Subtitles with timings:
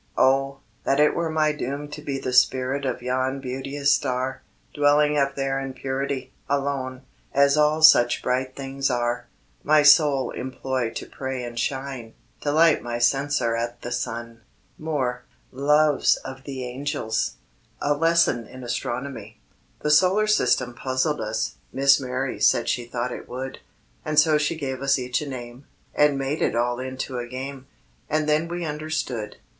[0.17, 0.61] Oh!
[0.83, 4.41] that it were my doom to be The spirit of yon beauteous star,
[4.73, 7.03] Dwelling up there in purity, Alone,
[7.35, 9.27] as all such bright things are;
[9.61, 14.41] My sole employ to pray and shine, To light my censer at the sun!
[14.79, 17.35] Moore: Loves of the Angels.
[17.79, 19.39] A LESSON IN ASTRONOMY.
[19.81, 23.59] The solar system puzzled us, Miss Mary said she thought it would,
[24.03, 27.67] And so she gave us each a name, And made it all into a game,
[28.09, 29.37] And then we understood.